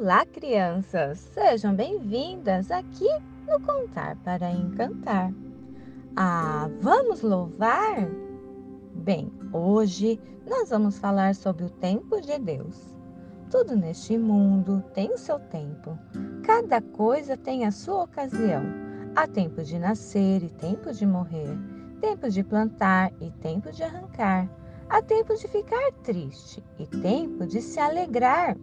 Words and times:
Olá, 0.00 0.24
crianças! 0.24 1.18
Sejam 1.34 1.74
bem-vindas 1.74 2.70
aqui 2.70 3.08
no 3.48 3.60
Contar 3.60 4.14
para 4.18 4.48
Encantar. 4.48 5.34
Ah, 6.14 6.70
vamos 6.80 7.20
louvar? 7.20 8.08
Bem, 8.94 9.28
hoje 9.52 10.20
nós 10.48 10.70
vamos 10.70 11.00
falar 11.00 11.34
sobre 11.34 11.64
o 11.64 11.70
tempo 11.70 12.20
de 12.20 12.38
Deus. 12.38 12.94
Tudo 13.50 13.74
neste 13.74 14.16
mundo 14.16 14.84
tem 14.94 15.10
o 15.12 15.18
seu 15.18 15.40
tempo. 15.40 15.98
Cada 16.44 16.80
coisa 16.80 17.36
tem 17.36 17.66
a 17.66 17.72
sua 17.72 18.04
ocasião. 18.04 18.62
Há 19.16 19.26
tempo 19.26 19.64
de 19.64 19.80
nascer 19.80 20.44
e 20.44 20.48
tempo 20.48 20.92
de 20.92 21.04
morrer, 21.04 21.58
tempo 22.00 22.30
de 22.30 22.44
plantar 22.44 23.12
e 23.20 23.32
tempo 23.32 23.72
de 23.72 23.82
arrancar. 23.82 24.48
Há 24.88 25.02
tempo 25.02 25.34
de 25.34 25.48
ficar 25.48 25.90
triste 26.04 26.62
e 26.78 26.86
tempo 26.86 27.44
de 27.48 27.60
se 27.60 27.80
alegrar 27.80 28.56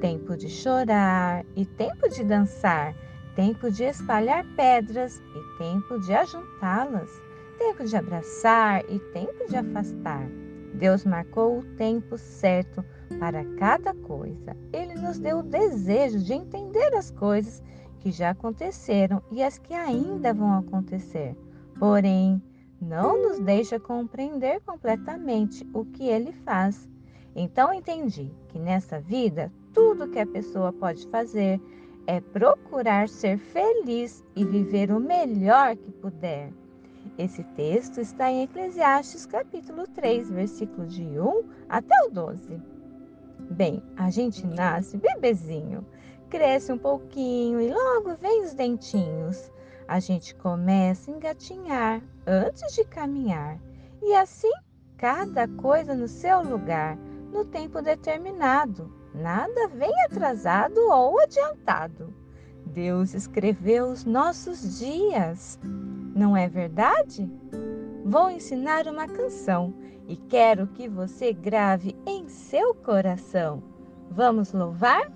tempo 0.00 0.36
de 0.36 0.48
chorar 0.48 1.44
e 1.54 1.64
tempo 1.64 2.08
de 2.08 2.24
dançar, 2.24 2.94
tempo 3.34 3.70
de 3.70 3.84
espalhar 3.84 4.44
pedras 4.56 5.22
e 5.34 5.58
tempo 5.58 5.98
de 6.00 6.14
ajuntá-las, 6.14 7.10
tempo 7.58 7.84
de 7.84 7.96
abraçar 7.96 8.84
e 8.88 8.98
tempo 9.12 9.48
de 9.48 9.56
afastar. 9.56 10.28
Deus 10.74 11.04
marcou 11.04 11.58
o 11.58 11.64
tempo 11.76 12.18
certo 12.18 12.84
para 13.18 13.44
cada 13.56 13.94
coisa. 13.94 14.56
Ele 14.72 14.94
nos 14.94 15.18
deu 15.18 15.38
o 15.38 15.42
desejo 15.42 16.18
de 16.18 16.34
entender 16.34 16.94
as 16.94 17.10
coisas 17.10 17.62
que 18.00 18.12
já 18.12 18.30
aconteceram 18.30 19.22
e 19.30 19.42
as 19.42 19.58
que 19.58 19.72
ainda 19.72 20.34
vão 20.34 20.52
acontecer. 20.52 21.36
Porém, 21.78 22.42
não 22.80 23.20
nos 23.22 23.38
deixa 23.40 23.80
compreender 23.80 24.60
completamente 24.60 25.66
o 25.72 25.84
que 25.84 26.06
ele 26.06 26.32
faz. 26.32 26.88
Então 27.34 27.72
entendi 27.72 28.30
que 28.48 28.58
nessa 28.58 29.00
vida 29.00 29.52
tudo 29.76 30.08
que 30.08 30.18
a 30.18 30.26
pessoa 30.26 30.72
pode 30.72 31.06
fazer 31.08 31.60
é 32.06 32.18
procurar 32.18 33.10
ser 33.10 33.36
feliz 33.36 34.24
e 34.34 34.42
viver 34.42 34.90
o 34.90 34.98
melhor 34.98 35.76
que 35.76 35.92
puder. 35.92 36.50
Esse 37.18 37.44
texto 37.44 38.00
está 38.00 38.30
em 38.30 38.44
Eclesiastes 38.44 39.26
capítulo 39.26 39.86
3, 39.88 40.30
versículo 40.30 40.86
de 40.86 41.02
1 41.02 41.44
até 41.68 41.94
o 42.06 42.10
12. 42.10 42.58
Bem, 43.50 43.82
a 43.98 44.08
gente 44.08 44.46
nasce 44.46 44.96
bebezinho, 44.96 45.84
cresce 46.30 46.72
um 46.72 46.78
pouquinho 46.78 47.60
e 47.60 47.70
logo 47.70 48.16
vem 48.16 48.44
os 48.44 48.54
dentinhos. 48.54 49.52
A 49.86 50.00
gente 50.00 50.34
começa 50.36 51.10
a 51.10 51.14
engatinhar 51.14 52.02
antes 52.26 52.74
de 52.74 52.82
caminhar. 52.82 53.60
E 54.02 54.14
assim, 54.14 54.52
cada 54.96 55.46
coisa 55.46 55.94
no 55.94 56.08
seu 56.08 56.42
lugar, 56.42 56.96
no 57.30 57.44
tempo 57.44 57.82
determinado. 57.82 58.90
Nada 59.16 59.68
vem 59.68 59.92
atrasado 60.04 60.78
ou 60.90 61.18
adiantado. 61.18 62.12
Deus 62.66 63.14
escreveu 63.14 63.86
os 63.86 64.04
nossos 64.04 64.78
dias, 64.78 65.58
não 66.14 66.36
é 66.36 66.46
verdade? 66.46 67.26
Vou 68.04 68.30
ensinar 68.30 68.86
uma 68.86 69.08
canção 69.08 69.72
e 70.06 70.16
quero 70.16 70.66
que 70.66 70.86
você 70.86 71.32
grave 71.32 71.96
em 72.06 72.28
seu 72.28 72.74
coração. 72.74 73.62
Vamos 74.10 74.52
louvar? 74.52 75.10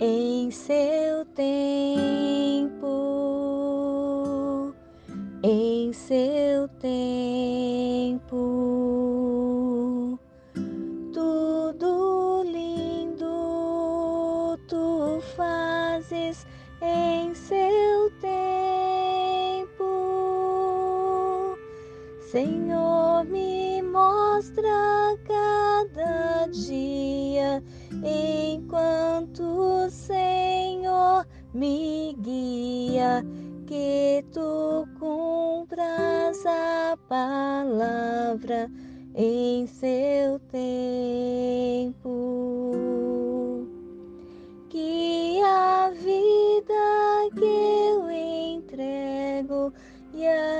Em 0.00 0.50
seu 0.50 1.26
tempo, 1.34 1.54
em 5.42 5.92
seu 5.92 6.66
tempo 6.80 7.37
em 16.12 17.34
seu 17.34 18.10
tempo. 18.20 18.38
Senhor, 22.30 23.24
me 23.24 23.82
mostra 23.82 25.16
cada 25.26 26.46
dia, 26.46 27.62
enquanto 28.02 29.90
Senhor 29.90 31.26
me 31.52 32.14
guia, 32.20 33.24
que 33.66 34.24
tu 34.32 34.86
cumpras 34.98 36.46
a 36.46 36.96
palavra 37.08 38.70
em 39.14 39.66
seu 39.66 40.38
tempo. 40.50 42.08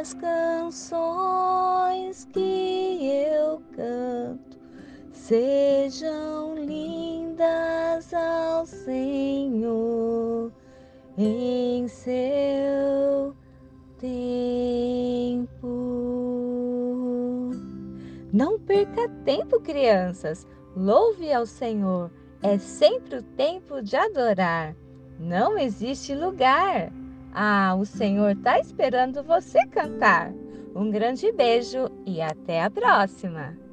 As 0.00 0.12
canções 0.14 1.04
que 2.32 3.00
eu 3.30 3.62
canto 3.74 4.58
sejam 5.12 6.56
lindas 6.56 8.12
ao 8.12 8.66
Senhor 8.66 10.52
em 11.16 11.86
seu 11.88 13.34
tempo. 13.98 15.64
Não 18.32 18.58
perca 18.58 19.08
tempo, 19.24 19.60
crianças. 19.60 20.46
Louve 20.76 21.32
ao 21.32 21.46
Senhor. 21.46 22.10
É 22.42 22.58
sempre 22.58 23.18
o 23.18 23.22
tempo 23.22 23.80
de 23.80 23.96
adorar. 23.96 24.74
Não 25.18 25.56
existe 25.56 26.14
lugar. 26.14 26.92
Ah, 27.34 27.74
o 27.74 27.84
Senhor 27.84 28.30
está 28.30 28.60
esperando 28.60 29.24
você 29.24 29.66
cantar. 29.66 30.32
Um 30.74 30.88
grande 30.88 31.32
beijo 31.32 31.90
e 32.06 32.22
até 32.22 32.62
a 32.62 32.70
próxima! 32.70 33.63